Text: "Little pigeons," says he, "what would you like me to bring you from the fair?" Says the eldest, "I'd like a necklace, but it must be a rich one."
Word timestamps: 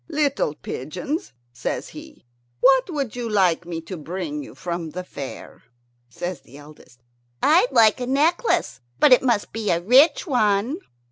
"Little 0.09 0.55
pigeons," 0.55 1.31
says 1.53 1.89
he, 1.89 2.25
"what 2.59 2.89
would 2.89 3.15
you 3.15 3.29
like 3.29 3.67
me 3.67 3.81
to 3.81 3.97
bring 3.97 4.41
you 4.41 4.55
from 4.55 4.89
the 4.89 5.03
fair?" 5.03 5.61
Says 6.09 6.41
the 6.41 6.57
eldest, 6.57 7.03
"I'd 7.43 7.71
like 7.71 8.01
a 8.01 8.07
necklace, 8.07 8.79
but 8.99 9.13
it 9.13 9.21
must 9.21 9.53
be 9.53 9.69
a 9.69 9.79
rich 9.79 10.25
one." 10.25 10.79